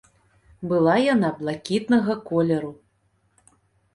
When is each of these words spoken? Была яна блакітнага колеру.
Была 0.71 0.93
яна 1.01 1.29
блакітнага 1.41 2.15
колеру. 2.29 2.71